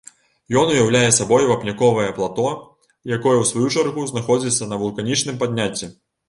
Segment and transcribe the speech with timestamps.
[0.59, 2.47] Ён уяўляе сабою вапняковае плато,
[3.17, 5.93] якое ў сваю чаргу знаходзіцца на вулканічным падняцці.